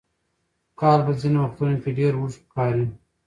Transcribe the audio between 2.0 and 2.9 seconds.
اوږد ښکاري.